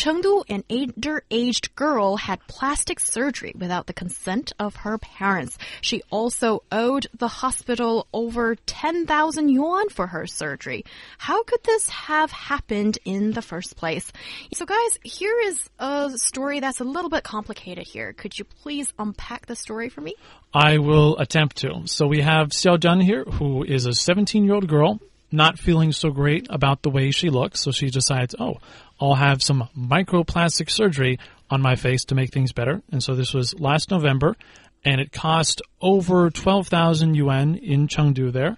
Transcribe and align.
Chengdu, 0.00 0.44
an 0.48 0.62
underage 0.70 1.74
girl 1.74 2.16
had 2.16 2.40
plastic 2.46 2.98
surgery 2.98 3.52
without 3.54 3.86
the 3.86 3.92
consent 3.92 4.50
of 4.58 4.76
her 4.76 4.96
parents. 4.96 5.58
She 5.82 6.00
also 6.08 6.62
owed 6.72 7.06
the 7.18 7.28
hospital 7.28 8.08
over 8.10 8.54
10,000 8.54 9.50
yuan 9.50 9.90
for 9.90 10.06
her 10.06 10.26
surgery. 10.26 10.86
How 11.18 11.42
could 11.42 11.62
this 11.64 11.90
have 11.90 12.30
happened 12.30 12.96
in 13.04 13.32
the 13.32 13.42
first 13.42 13.76
place? 13.76 14.10
So 14.54 14.64
guys, 14.64 14.98
here 15.02 15.38
is 15.44 15.68
a 15.78 16.16
story 16.16 16.60
that's 16.60 16.80
a 16.80 16.84
little 16.84 17.10
bit 17.10 17.22
complicated 17.22 17.86
here. 17.86 18.14
Could 18.14 18.38
you 18.38 18.46
please 18.46 18.90
unpack 18.98 19.44
the 19.44 19.56
story 19.56 19.90
for 19.90 20.00
me? 20.00 20.14
I 20.54 20.78
will 20.78 21.18
attempt 21.18 21.58
to. 21.58 21.82
So 21.84 22.06
we 22.06 22.22
have 22.22 22.48
Xiao 22.48 22.80
Dun 22.80 23.00
here, 23.00 23.24
who 23.24 23.64
is 23.64 23.84
a 23.84 23.92
17 23.92 24.44
year 24.44 24.54
old 24.54 24.66
girl 24.66 24.98
not 25.32 25.58
feeling 25.58 25.92
so 25.92 26.10
great 26.10 26.46
about 26.50 26.82
the 26.82 26.90
way 26.90 27.10
she 27.10 27.30
looks, 27.30 27.60
so 27.60 27.70
she 27.70 27.90
decides, 27.90 28.34
oh, 28.38 28.56
I'll 29.00 29.14
have 29.14 29.42
some 29.42 29.68
microplastic 29.76 30.70
surgery 30.70 31.18
on 31.48 31.60
my 31.60 31.76
face 31.76 32.04
to 32.06 32.14
make 32.14 32.32
things 32.32 32.52
better. 32.52 32.82
And 32.92 33.02
so 33.02 33.14
this 33.14 33.34
was 33.34 33.58
last 33.58 33.90
November, 33.90 34.36
and 34.84 35.00
it 35.00 35.12
cost 35.12 35.62
over 35.80 36.30
12,000 36.30 37.14
yuan 37.14 37.56
in 37.56 37.88
Chengdu 37.88 38.32
there. 38.32 38.56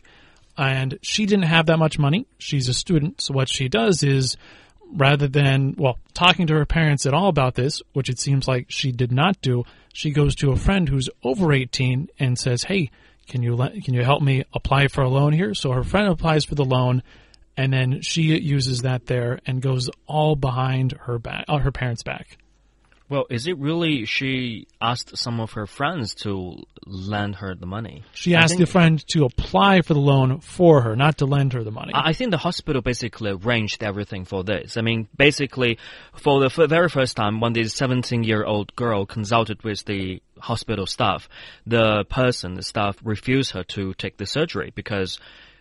And 0.57 0.99
she 1.03 1.25
didn't 1.25 1.47
have 1.47 1.67
that 1.67 1.79
much 1.79 1.99
money. 1.99 2.27
She's 2.39 2.69
a 2.69 2.75
student, 2.75 3.21
so 3.21 3.33
what 3.33 3.49
she 3.49 3.69
does 3.69 4.03
is 4.03 4.37
rather 4.95 5.27
than, 5.27 5.75
well, 5.79 5.99
talking 6.13 6.47
to 6.47 6.55
her 6.55 6.67
parents 6.67 7.07
at 7.07 7.15
all 7.15 7.29
about 7.29 7.55
this, 7.55 7.83
which 7.95 8.11
it 8.11 8.19
seems 8.19 8.47
like 8.47 8.67
she 8.69 8.93
did 8.93 9.11
not 9.11 9.41
do, 9.41 9.65
she 9.95 10.11
goes 10.11 10.35
to 10.37 10.53
a 10.53 10.57
friend 10.57 10.89
who's 10.89 11.09
over 11.23 11.53
18 11.53 12.09
and 12.19 12.39
says, 12.39 12.65
Hey, 12.65 12.91
can 13.27 13.43
you 13.43 13.55
let, 13.55 13.83
can 13.85 13.95
you 13.95 14.03
help 14.03 14.23
me 14.23 14.45
apply 14.53 14.89
for 14.89 15.03
a 15.03 15.09
loan 15.09 15.33
here? 15.33 15.55
So 15.55 15.73
her 15.73 15.85
friend 15.85 16.09
applies 16.09 16.45
for 16.45 16.55
the 16.55 16.65
loan, 16.65 17.03
and 17.57 17.73
then 17.73 18.01
she 18.03 18.23
uses 18.39 18.83
that 18.83 19.07
there 19.07 19.41
and 19.47 19.61
goes 19.61 19.91
all 20.07 20.37
behind 20.37 20.93
her 20.93 21.19
back, 21.19 21.45
uh, 21.49 21.59
her 21.59 21.73
parents' 21.73 22.03
back. 22.03 22.39
Well, 23.13 23.27
is 23.29 23.47
it 23.47 23.59
really 23.59 24.07
she 24.07 24.69
asked 24.81 25.19
some 25.19 25.39
of 25.39 25.53
her 25.53 25.67
friends 25.67 26.15
to 26.23 26.63
lend 26.87 27.37
her 27.37 27.55
the 27.55 27.67
money? 27.67 28.05
She 28.15 28.35
asked 28.35 28.57
the 28.57 28.65
friend 28.65 29.07
to 29.09 29.27
apply 29.27 29.83
for 29.83 29.93
the 29.93 30.01
loan 30.01 30.41
for 30.41 30.81
her, 30.81 30.97
not 30.97 31.19
to 31.19 31.27
lend 31.27 31.53
her 31.53 31.63
the 31.63 31.71
money. 31.71 31.93
I 31.95 32.15
think 32.15 32.31
the 32.31 32.39
hospital 32.39 32.81
basically 32.81 33.33
arranged 33.33 33.83
everything 33.83 34.25
for 34.25 34.45
this. 34.45 34.79
I 34.79 34.81
mean, 34.81 35.09
basically, 35.15 35.77
for 36.15 36.41
the 36.41 36.67
very 36.67 36.89
first 36.89 37.15
time, 37.15 37.41
when 37.41 37.53
this 37.53 37.75
17 37.75 38.25
year 38.25 38.47
old 38.47 38.75
girl 38.77 39.05
consulted 39.05 39.63
with 39.63 39.85
the 39.85 40.23
hospital 40.43 40.87
staff, 40.87 41.29
the 41.67 42.05
person, 42.05 42.55
the 42.55 42.63
staff, 42.63 42.97
refused 43.03 43.53
her 43.53 43.65
to 43.65 43.95
take 43.95 44.17
the 44.17 44.27
surgery 44.27 44.73
because 44.75 45.19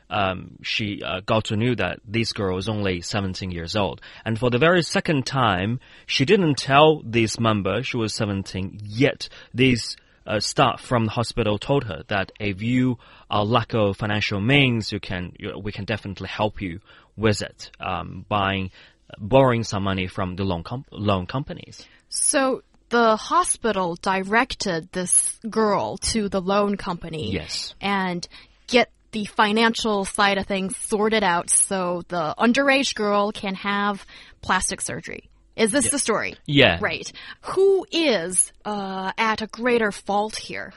um, 0.09 0.57
she 0.61 1.01
uh, 1.01 1.21
got 1.21 1.45
to 1.45 1.55
know 1.55 1.73
that 1.75 1.99
this 2.05 2.33
girl 2.33 2.55
was 2.55 2.67
only 2.67 3.02
17 3.02 3.49
years 3.49 3.75
old. 3.75 4.02
And 4.25 4.37
for 4.37 4.49
the 4.49 4.57
very 4.57 4.83
second 4.83 5.25
time, 5.25 5.79
she 6.05 6.25
didn't 6.25 6.55
tell 6.55 7.02
this 7.03 7.39
member 7.39 7.81
she 7.81 7.97
was 7.97 8.13
17, 8.13 8.81
yet 8.83 9.29
this 9.53 9.95
uh, 10.27 10.39
staff 10.39 10.81
from 10.81 11.05
the 11.05 11.11
hospital 11.11 11.57
told 11.57 11.85
her 11.85 12.03
that 12.09 12.31
if 12.39 12.61
you 12.61 12.97
are 13.29 13.45
lack 13.45 13.73
of 13.73 13.97
financial 13.97 14.41
means, 14.41 14.91
you 14.91 14.99
can, 14.99 15.33
you, 15.39 15.57
we 15.57 15.71
can 15.71 15.85
definitely 15.85 16.27
help 16.27 16.61
you 16.61 16.80
with 17.15 17.41
it, 17.41 17.71
um, 17.80 18.25
buying, 18.27 18.70
borrowing 19.17 19.64
some 19.64 19.83
money 19.83 20.08
from 20.08 20.36
the 20.36 20.43
loan, 20.43 20.64
loan 20.91 21.25
companies. 21.25 21.86
So 22.09 22.64
the 22.91 23.15
hospital 23.15 23.95
directed 23.95 24.91
this 24.91 25.39
girl 25.49 25.97
to 25.97 26.29
the 26.29 26.41
loan 26.41 26.77
company. 26.77 27.31
Yes. 27.31 27.73
And 27.81 28.27
get 28.67 28.91
the 29.11 29.25
financial 29.25 30.05
side 30.05 30.37
of 30.37 30.45
things 30.45 30.77
sorted 30.77 31.23
out 31.23 31.49
so 31.49 32.03
the 32.09 32.35
underage 32.37 32.93
girl 32.93 33.31
can 33.31 33.55
have 33.55 34.05
plastic 34.41 34.81
surgery. 34.81 35.29
Is 35.55 35.71
this 35.71 35.85
yeah. 35.85 35.91
the 35.91 35.99
story? 35.99 36.35
Yeah. 36.45 36.77
Right. 36.81 37.11
Who 37.41 37.85
is 37.91 38.52
uh, 38.63 39.11
at 39.17 39.41
a 39.41 39.47
greater 39.47 39.91
fault 39.91 40.35
here? 40.35 40.73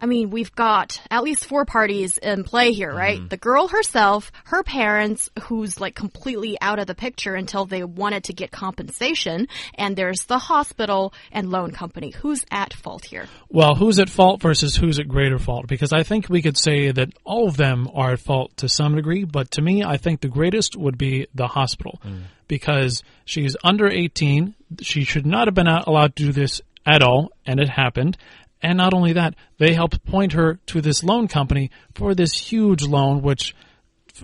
I 0.00 0.06
mean, 0.06 0.30
we've 0.30 0.54
got 0.54 1.00
at 1.10 1.22
least 1.22 1.46
four 1.46 1.64
parties 1.64 2.18
in 2.18 2.44
play 2.44 2.72
here, 2.72 2.92
right? 2.92 3.18
Mm 3.18 3.24
-hmm. 3.24 3.30
The 3.30 3.36
girl 3.36 3.68
herself, 3.68 4.32
her 4.44 4.62
parents, 4.62 5.30
who's 5.48 5.80
like 5.80 5.94
completely 5.94 6.56
out 6.60 6.78
of 6.78 6.86
the 6.86 6.94
picture 6.94 7.34
until 7.38 7.66
they 7.66 7.84
wanted 7.84 8.24
to 8.24 8.32
get 8.32 8.50
compensation, 8.50 9.46
and 9.78 9.96
there's 9.96 10.24
the 10.26 10.38
hospital 10.38 11.12
and 11.30 11.50
loan 11.50 11.70
company. 11.70 12.10
Who's 12.22 12.44
at 12.50 12.74
fault 12.74 13.04
here? 13.04 13.26
Well, 13.48 13.74
who's 13.74 13.98
at 13.98 14.10
fault 14.10 14.42
versus 14.42 14.76
who's 14.76 14.98
at 14.98 15.08
greater 15.08 15.38
fault? 15.38 15.66
Because 15.68 15.92
I 16.00 16.02
think 16.02 16.28
we 16.28 16.42
could 16.42 16.58
say 16.58 16.92
that 16.92 17.08
all 17.24 17.46
of 17.48 17.56
them 17.56 17.88
are 17.94 18.12
at 18.12 18.20
fault 18.20 18.56
to 18.56 18.68
some 18.68 18.96
degree, 18.96 19.24
but 19.24 19.50
to 19.52 19.62
me, 19.62 19.74
I 19.94 19.96
think 19.98 20.20
the 20.20 20.28
greatest 20.28 20.76
would 20.76 20.98
be 20.98 21.26
the 21.34 21.46
hospital. 21.46 22.00
Mm. 22.04 22.22
Because 22.48 23.02
she's 23.24 23.56
under 23.64 23.88
18, 23.88 24.54
she 24.80 25.04
should 25.04 25.26
not 25.26 25.46
have 25.46 25.54
been 25.54 25.68
allowed 25.68 26.16
to 26.16 26.24
do 26.26 26.32
this 26.32 26.60
at 26.84 27.02
all, 27.02 27.30
and 27.46 27.60
it 27.60 27.68
happened. 27.68 28.16
And 28.62 28.78
not 28.78 28.94
only 28.94 29.12
that, 29.14 29.34
they 29.58 29.74
helped 29.74 30.04
point 30.04 30.32
her 30.32 30.60
to 30.66 30.80
this 30.80 31.02
loan 31.02 31.28
company 31.28 31.70
for 31.94 32.14
this 32.14 32.32
huge 32.32 32.84
loan, 32.84 33.20
which 33.22 33.54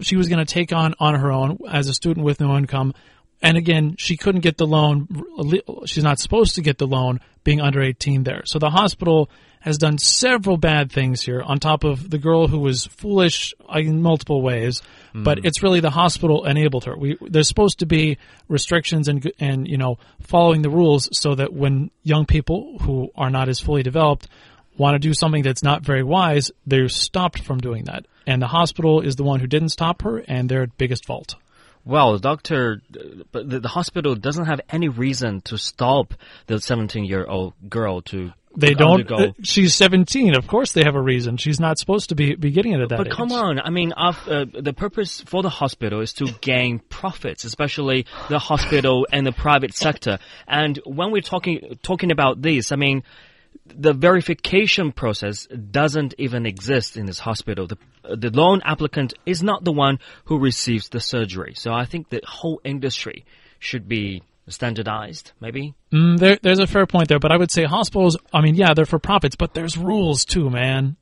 she 0.01 0.17
was 0.17 0.29
going 0.29 0.45
to 0.45 0.53
take 0.53 0.73
on 0.73 0.95
on 1.01 1.15
her 1.17 1.33
own 1.33 1.59
as 1.69 1.89
a 1.89 1.95
student 1.95 2.25
with 2.25 2.41
no 2.41 2.57
income. 2.57 2.95
And 3.41 3.57
again, 3.57 3.95
she 3.99 4.17
couldn't 4.17 4.41
get 4.41 4.57
the 4.57 4.67
loan. 4.67 5.07
She's 5.87 6.03
not 6.03 6.19
supposed 6.19 6.57
to 6.57 6.63
get 6.63 6.79
the 6.79 6.87
loan 6.87 7.21
being 7.45 7.61
under 7.61 7.81
18 7.81 8.25
there. 8.25 8.43
So 8.47 8.59
the 8.59 8.71
hospital 8.71 9.31
has 9.61 9.79
done 9.79 9.99
several 9.99 10.57
bad 10.57 10.91
things 10.91 11.23
here 11.23 11.43
on 11.43 11.59
top 11.59 11.85
of 11.85 12.11
the 12.11 12.19
girl 12.19 12.49
who 12.49 12.59
was 12.59 12.87
foolish 12.87 13.55
in 13.75 14.03
multiple 14.03 14.43
ways. 14.43 14.83
Mm. 15.15 15.25
But 15.25 15.45
it's 15.45 15.63
really 15.63 15.81
the 15.81 15.91
hospital 15.91 16.45
enabled 16.45 16.85
her. 16.85 16.97
We, 16.97 17.17
there's 17.21 17.49
supposed 17.49 17.81
to 17.81 17.87
be 17.87 18.19
restrictions 18.49 19.09
and, 19.09 19.31
and, 19.39 19.69
you 19.69 19.77
know, 19.77 19.99
following 20.21 20.63
the 20.63 20.71
rules 20.71 21.09
so 21.13 21.35
that 21.35 21.53
when 21.53 21.91
young 22.03 22.27
people 22.27 22.79
who 22.81 23.11
are 23.17 23.31
not 23.31 23.49
as 23.49 23.61
fully 23.61 23.83
developed 23.83 24.29
want 24.77 24.95
to 24.95 24.99
do 24.99 25.13
something 25.13 25.43
that's 25.43 25.63
not 25.63 25.83
very 25.83 26.03
wise, 26.03 26.51
they're 26.67 26.89
stopped 26.89 27.43
from 27.43 27.59
doing 27.59 27.85
that. 27.85 28.07
And 28.27 28.41
the 28.41 28.47
hospital 28.47 29.01
is 29.01 29.17
the 29.17 29.25
one 29.25 29.41
who 29.41 29.47
didn't 29.47 29.71
stop 29.71 30.03
her 30.03 30.19
and 30.19 30.49
they're 30.49 30.67
biggest 30.67 31.05
fault. 31.05 31.35
Well, 31.89 32.13
the 32.13 32.19
doctor, 32.19 32.83
the, 32.91 33.61
the, 33.63 33.69
hospital 33.69 34.15
doesn't 34.15 34.45
have 34.45 34.61
any 34.69 34.89
reason 34.89 35.41
to 35.47 35.57
stop 35.57 36.13
the 36.47 36.61
17 36.61 37.07
year 37.07 37.25
old 37.25 37.55
girl 37.71 38.03
to 38.03 38.35
they 38.55 38.75
don't. 38.75 39.11
Uh, 39.11 39.33
she's 39.43 39.75
17. 39.75 40.37
Of 40.37 40.47
course, 40.47 40.73
they 40.73 40.83
have 40.85 40.97
a 40.97 41.01
reason. 41.01 41.39
She's 41.39 41.59
not 41.59 41.79
supposed 41.79 42.11
to 42.11 42.15
be, 42.15 42.35
be 42.35 42.51
getting 42.51 42.73
it 42.73 42.81
at 42.81 42.89
that 42.91 42.99
But 42.99 43.07
age. 43.07 43.13
come 43.15 43.33
on. 43.33 43.59
I 43.59 43.71
mean, 43.71 43.95
uh, 43.97 44.13
the 44.53 44.75
purpose 44.77 45.23
for 45.23 45.43
the 45.43 45.49
hospital 45.49 46.01
is 46.01 46.13
to 46.15 46.27
gain 46.43 46.81
profits, 46.81 47.45
especially 47.45 48.05
the 48.29 48.39
hospital 48.39 49.07
and 49.11 49.27
the 49.27 49.33
private 49.33 49.75
sector. 49.75 50.19
And 50.47 50.79
when 50.85 51.11
we're 51.11 51.23
talking 51.23 51.79
talking 51.83 52.11
about 52.11 52.43
this, 52.43 52.71
I 52.71 52.77
mean, 52.77 53.03
the 53.77 53.93
verification 53.93 54.93
process 54.93 55.47
doesn't 55.47 56.15
even 56.19 56.47
exist 56.47 56.97
in 56.97 57.07
this 57.07 57.21
hospital. 57.21 57.67
The, 57.67 57.79
the 58.17 58.31
loan 58.31 58.61
applicant 58.65 59.15
is 59.27 59.43
not 59.43 59.65
the 59.65 59.73
one 59.73 59.99
who 60.25 60.39
receives 60.39 60.89
the 60.89 61.01
surgery. 61.01 61.55
So 61.57 61.73
I 61.73 61.85
think 61.85 62.09
the 62.09 62.21
whole 62.27 62.61
industry 62.65 63.25
should 63.59 63.89
be 63.89 64.23
standardized, 64.49 65.33
maybe? 65.41 65.75
Mm, 65.93 66.19
there, 66.19 66.39
there's 66.43 66.59
a 66.59 66.67
fair 66.67 66.87
point 66.87 67.09
there, 67.09 67.19
but 67.19 67.33
I 67.33 67.37
would 67.37 67.51
say 67.51 67.65
hospitals, 67.65 68.17
I 68.33 68.41
mean, 68.41 68.55
yeah, 68.55 68.75
they're 68.75 68.87
for 68.87 68.99
profits, 68.99 69.37
but 69.37 69.55
there's 69.55 69.77
rules 69.77 70.25
too, 70.25 70.51
man. 70.51 70.97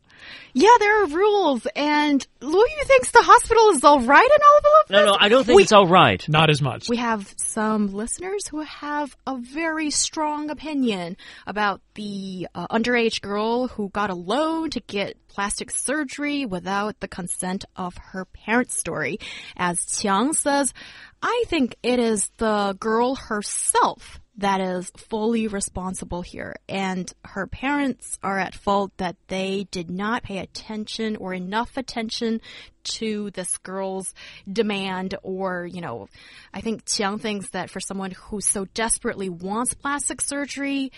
Yeah, 0.53 0.71
there 0.79 1.03
are 1.03 1.07
rules, 1.07 1.67
and 1.77 2.27
Louis 2.41 2.71
thinks 2.85 3.11
the 3.11 3.23
hospital 3.23 3.71
is 3.71 3.85
all 3.85 4.01
right 4.01 4.25
in 4.25 4.41
all 4.49 4.57
of 4.57 4.63
this. 4.89 4.91
No, 4.91 5.05
no, 5.05 5.17
I 5.21 5.29
don't 5.29 5.45
think 5.45 5.57
we, 5.57 5.63
it's 5.65 5.73
all 5.73 5.87
right. 5.87 6.27
Not 6.29 6.49
as 6.49 6.63
much. 6.63 6.89
We 6.89 6.97
have 6.97 7.35
some 7.37 7.93
listeners 7.93 8.49
who 8.49 8.63
have 8.63 9.15
a 9.27 9.37
very 9.37 9.91
strong 9.91 10.49
opinion 10.49 11.17
about 11.47 11.83
the 11.95 12.49
uh, 12.55 12.69
underage 12.69 13.21
girl 13.21 13.69
who 13.69 13.91
got 13.91 14.09
a 14.11 14.15
loan 14.15 14.71
to 14.71 14.81
get 14.81 15.17
plastic 15.37 15.71
surgery 15.71 16.47
without 16.47 16.99
the 17.01 17.09
consent 17.09 17.67
of 17.77 17.95
her 17.99 18.25
parents' 18.25 18.75
story. 18.75 19.19
As 19.55 19.79
Qiang 19.81 20.35
says, 20.35 20.73
I 21.21 21.45
think 21.49 21.77
it 21.83 21.99
is 21.99 22.31
the 22.39 22.75
girl 22.81 23.17
herself 23.17 24.19
that 24.39 24.63
is 24.63 24.91
fully 24.97 25.47
responsible 25.47 26.23
here. 26.23 26.57
And 26.69 27.11
her 27.25 27.47
parents 27.47 28.19
are 28.23 28.39
at 28.39 28.55
fault 28.55 28.93
that 28.97 29.17
they 29.29 29.67
did 29.71 29.91
not 29.91 30.23
pay 30.23 30.39
attention 30.39 31.17
or 31.17 31.35
enough 31.35 31.77
attention 31.77 32.41
to 32.85 33.31
this 33.33 33.59
girl's 33.59 34.15
demand 34.51 35.17
or, 35.23 35.67
you 35.67 35.81
know, 35.81 36.09
I 36.53 36.61
think 36.61 36.85
Qiang 36.85 37.21
thinks 37.21 37.51
that 37.51 37.71
for 37.71 37.81
someone 37.81 38.13
who 38.13 38.41
so 38.41 38.65
desperately 38.67 39.29
wants 39.29 39.75
plastic 39.75 40.21
surgery, 40.21 40.93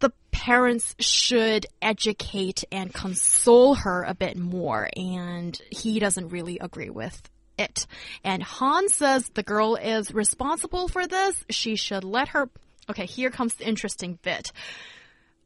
the 0.00 0.12
parents 0.30 0.94
should 0.98 1.66
educate 1.80 2.64
and 2.70 2.92
console 2.92 3.74
her 3.74 4.02
a 4.02 4.14
bit 4.14 4.36
more, 4.36 4.88
and 4.96 5.60
he 5.70 5.98
doesn't 5.98 6.28
really 6.28 6.58
agree 6.58 6.90
with 6.90 7.30
it. 7.58 7.86
And 8.22 8.42
Han 8.42 8.88
says 8.88 9.28
the 9.34 9.42
girl 9.42 9.76
is 9.76 10.12
responsible 10.12 10.88
for 10.88 11.06
this. 11.06 11.44
She 11.50 11.76
should 11.76 12.04
let 12.04 12.28
her. 12.28 12.50
Okay, 12.90 13.06
here 13.06 13.30
comes 13.30 13.54
the 13.54 13.66
interesting 13.66 14.18
bit. 14.22 14.52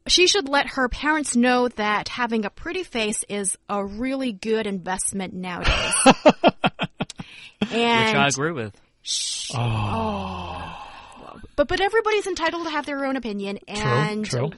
She 0.07 0.27
should 0.27 0.49
let 0.49 0.67
her 0.69 0.89
parents 0.89 1.35
know 1.35 1.67
that 1.67 2.07
having 2.07 2.45
a 2.45 2.49
pretty 2.49 2.83
face 2.83 3.23
is 3.29 3.57
a 3.69 3.85
really 3.85 4.31
good 4.31 4.65
investment 4.65 5.33
nowadays. 5.33 5.93
and 6.05 6.15
Which 7.61 7.71
I 7.71 8.27
agree 8.27 8.51
with. 8.51 8.73
Oh. 9.53 9.57
oh. 9.57 10.68
But 11.59 11.67
but 11.67 11.81
everybody's 11.81 12.25
entitled 12.25 12.63
to 12.63 12.69
have 12.69 12.85
their 12.85 13.05
own 13.05 13.17
opinion, 13.17 13.59
and 13.67 14.23
true. 14.23 14.51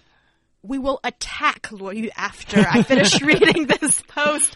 we 0.62 0.78
will 0.78 1.00
attack 1.04 1.64
Luo 1.72 1.96
Yu 1.96 2.12
after 2.16 2.60
I 2.60 2.84
finish 2.84 3.20
reading 3.24 3.66
this 3.66 4.00
post. 4.04 4.56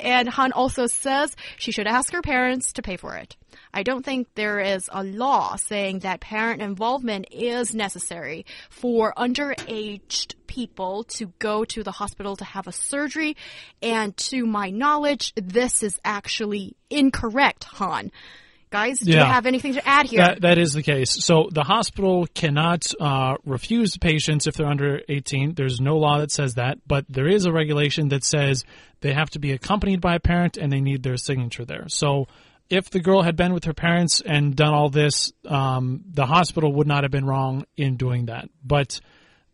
And 0.00 0.28
Han 0.28 0.50
also 0.50 0.88
says 0.88 1.36
she 1.56 1.70
should 1.70 1.86
ask 1.86 2.12
her 2.12 2.20
parents 2.20 2.72
to 2.72 2.82
pay 2.82 2.96
for 2.96 3.14
it. 3.14 3.36
I 3.72 3.84
don't 3.84 4.04
think 4.04 4.26
there 4.34 4.58
is 4.58 4.90
a 4.92 5.04
law 5.04 5.54
saying 5.54 6.00
that 6.00 6.18
parent 6.18 6.62
involvement 6.62 7.28
is 7.30 7.76
necessary 7.76 8.44
for 8.70 9.14
underaged 9.16 10.34
people 10.48 11.04
to 11.04 11.26
go 11.38 11.64
to 11.64 11.84
the 11.84 11.92
hospital 11.92 12.34
to 12.34 12.44
have 12.44 12.66
a 12.66 12.72
surgery. 12.72 13.36
And 13.80 14.16
to 14.16 14.46
my 14.46 14.70
knowledge, 14.70 15.32
this 15.36 15.84
is 15.84 16.00
actually 16.04 16.74
incorrect, 16.90 17.62
Han. 17.62 18.10
Guys, 18.74 18.98
do 18.98 19.12
you 19.12 19.18
have 19.18 19.46
anything 19.46 19.74
to 19.74 19.88
add 19.88 20.06
here? 20.06 20.18
That, 20.18 20.40
that 20.40 20.58
is 20.58 20.72
the 20.72 20.82
case. 20.82 21.24
So 21.24 21.48
the 21.48 21.62
hospital 21.62 22.26
cannot 22.34 22.92
uh, 22.98 23.36
refuse 23.44 23.96
patients 23.96 24.48
if 24.48 24.56
they're 24.56 24.66
under 24.66 25.00
18. 25.08 25.54
There's 25.54 25.80
no 25.80 25.96
law 25.96 26.18
that 26.18 26.32
says 26.32 26.54
that, 26.54 26.78
but 26.84 27.04
there 27.08 27.28
is 27.28 27.46
a 27.46 27.52
regulation 27.52 28.08
that 28.08 28.24
says 28.24 28.64
they 29.00 29.12
have 29.12 29.30
to 29.30 29.38
be 29.38 29.52
accompanied 29.52 30.00
by 30.00 30.16
a 30.16 30.18
parent 30.18 30.56
and 30.56 30.72
they 30.72 30.80
need 30.80 31.04
their 31.04 31.16
signature 31.16 31.64
there. 31.64 31.84
So 31.86 32.26
if 32.68 32.90
the 32.90 32.98
girl 32.98 33.22
had 33.22 33.36
been 33.36 33.54
with 33.54 33.62
her 33.66 33.74
parents 33.74 34.20
and 34.20 34.56
done 34.56 34.74
all 34.74 34.88
this, 34.88 35.32
um, 35.46 36.02
the 36.12 36.26
hospital 36.26 36.72
would 36.72 36.88
not 36.88 37.04
have 37.04 37.12
been 37.12 37.26
wrong 37.26 37.66
in 37.76 37.96
doing 37.96 38.26
that. 38.26 38.48
But 38.64 39.00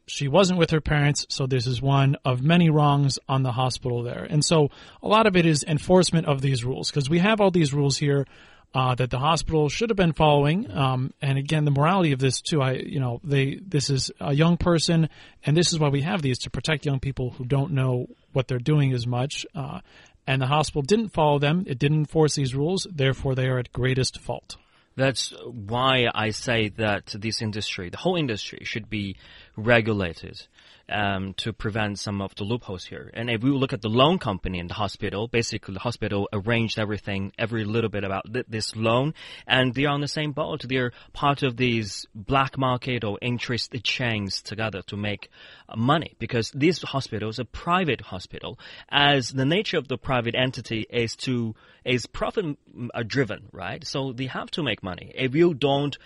she 0.07 0.29
wasn't 0.29 0.59
with 0.59 0.71
her 0.71 0.81
parents, 0.81 1.27
so 1.29 1.47
this 1.47 1.67
is 1.67 1.83
one 1.83 2.17
of 2.25 2.41
many 2.41 2.71
wrongs 2.71 3.19
on 3.29 3.43
the 3.43 3.53
hospital 3.53 4.03
there. 4.03 4.27
And 4.31 4.43
so 4.43 4.71
a 5.03 5.09
lot 5.09 5.27
of 5.27 5.37
it 5.37 5.45
is 5.45 5.63
enforcement 5.63 6.27
of 6.27 6.41
these 6.41 6.65
rules 6.65 6.91
because 6.91 7.11
we 7.11 7.19
have 7.19 7.43
all 7.43 7.51
these 7.51 7.75
rules 7.75 7.99
here 7.99 8.27
uh, 8.75 8.95
that 8.95 9.11
the 9.11 9.19
hospital 9.19 9.69
should 9.69 9.91
have 9.91 9.97
been 9.97 10.13
following. 10.13 10.71
Um, 10.71 11.13
and 11.21 11.39
again, 11.39 11.65
the 11.65 11.71
morality 11.71 12.13
of 12.13 12.21
this 12.21 12.41
too, 12.41 12.63
I 12.63 12.73
you 12.75 13.01
know 13.01 13.21
they 13.25 13.57
this 13.57 13.91
is 13.91 14.11
a 14.21 14.33
young 14.33 14.57
person, 14.57 15.09
and 15.45 15.57
this 15.57 15.73
is 15.73 15.79
why 15.79 15.89
we 15.89 16.03
have 16.03 16.23
these 16.23 16.39
to 16.41 16.51
protect 16.51 16.87
young 16.87 17.01
people 17.01 17.31
who 17.31 17.45
don't 17.45 17.73
know 17.73 18.07
what 18.33 18.49
they're 18.49 18.59
doing 18.59 18.93
as 18.93 19.07
much. 19.07 19.45
Uh, 19.55 19.81
and 20.27 20.41
the 20.41 20.47
hospital 20.47 20.83
didn't 20.83 21.09
follow 21.09 21.39
them; 21.39 21.65
it 21.67 21.79
didn't 21.79 21.99
enforce 21.99 22.35
these 22.35 22.55
rules. 22.55 22.87
Therefore, 22.91 23.35
they 23.35 23.47
are 23.47 23.59
at 23.59 23.73
greatest 23.73 24.21
fault. 24.21 24.57
That's 24.97 25.33
why 25.47 26.09
I 26.15 26.31
say 26.31 26.69
that 26.77 27.15
this 27.19 27.41
industry, 27.41 27.89
the 27.91 27.97
whole 27.97 28.17
industry, 28.17 28.61
should 28.65 28.91
be 28.91 29.17
regulated 29.57 30.47
um, 30.91 31.35
to 31.35 31.53
prevent 31.53 31.99
some 31.99 32.21
of 32.21 32.35
the 32.35 32.45
loopholes 32.45 32.85
here. 32.85 33.11
And 33.15 33.31
if 33.31 33.43
we 33.43 33.51
look 33.51 33.73
at 33.73 33.83
the 33.83 33.89
loan 33.89 34.19
company 34.19 34.59
and 34.59 34.69
the 34.69 34.75
hospital, 34.75 35.29
basically 35.29 35.75
the 35.75 35.81
hospital 35.81 36.29
arranged 36.33 36.79
everything, 36.79 37.33
every 37.39 37.65
little 37.65 37.91
bit 37.91 38.05
about 38.05 38.33
th 38.33 38.47
this 38.49 38.75
loan, 38.77 39.15
and 39.47 39.75
they're 39.75 39.89
on 39.89 40.01
the 40.01 40.09
same 40.09 40.33
boat. 40.33 40.65
They're 40.69 40.93
part 41.13 41.43
of 41.43 41.57
these 41.57 42.07
black 42.15 42.59
market 42.59 43.05
or 43.05 43.19
interest 43.23 43.75
chains 43.83 44.43
together 44.43 44.83
to 44.89 44.97
make 44.97 45.29
money 45.77 46.17
because 46.19 46.51
these 46.51 46.83
hospitals 46.83 47.39
are 47.39 47.45
private 47.45 48.01
hospital. 48.01 48.59
As 48.91 49.31
the 49.31 49.45
nature 49.45 49.79
of 49.79 49.89
the 49.89 49.99
private 49.99 50.35
entity 50.35 50.87
is 50.91 51.17
to 51.27 51.55
is 51.85 52.07
profit 52.07 52.45
mm, 52.45 52.89
driven, 53.07 53.49
right? 53.53 53.87
So 53.87 54.13
they 54.13 54.27
have 54.27 54.51
to 54.53 54.63
make 54.63 54.83
money. 54.83 55.13
If 55.15 55.35
you 55.35 55.55
don't 55.55 55.97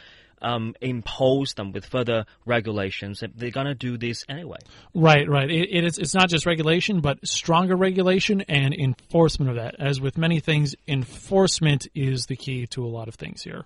um, 0.42 0.74
impose 0.80 1.54
them 1.54 1.72
with 1.72 1.86
further 1.86 2.26
regulations, 2.46 3.22
they're 3.34 3.50
gonna 3.50 3.74
do 3.74 3.96
this 3.96 4.24
anyway. 4.28 4.58
Right, 4.94 5.28
right. 5.28 5.50
It, 5.50 5.68
it 5.70 5.84
is. 5.84 5.98
It's 5.98 6.14
not 6.14 6.28
just 6.28 6.46
regulation, 6.46 7.00
but 7.00 7.26
stronger 7.26 7.76
regulation 7.76 8.42
and 8.42 8.74
enforcement 8.74 9.50
of 9.50 9.56
that. 9.56 9.76
As 9.78 10.00
with 10.00 10.18
many 10.18 10.40
things, 10.40 10.74
enforcement 10.86 11.86
is 11.94 12.26
the 12.26 12.36
key 12.36 12.66
to 12.68 12.84
a 12.84 12.88
lot 12.88 13.08
of 13.08 13.14
things 13.14 13.42
here. 13.42 13.64